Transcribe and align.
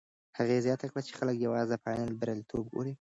هغې 0.37 0.57
زیاته 0.65 0.85
کړه، 0.91 1.01
خلک 1.19 1.35
یوازې 1.45 1.69
د 1.77 1.81
فاینل 1.83 2.13
بریالیتوب 2.19 2.65
ګوري. 2.73 2.93